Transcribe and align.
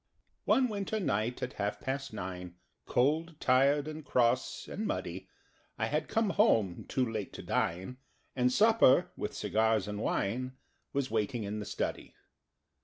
One 0.45 0.67
winter 0.67 0.99
night, 0.99 1.43
at 1.43 1.53
half 1.61 1.79
past 1.79 2.11
nine, 2.11 2.55
Cold, 2.87 3.39
tired, 3.39 3.87
and 3.87 4.03
cross, 4.03 4.67
and 4.67 4.87
muddy, 4.87 5.27
I 5.77 5.85
had 5.85 6.07
come 6.07 6.31
home, 6.31 6.85
too 6.89 7.05
late 7.07 7.31
to 7.33 7.43
dine, 7.43 7.97
And 8.35 8.51
supper, 8.51 9.11
with 9.15 9.35
cigars 9.35 9.87
and 9.87 9.99
wine, 10.01 10.53
Was 10.91 11.11
waiting 11.11 11.43
in 11.43 11.59
the 11.59 11.65
study. 11.67 12.15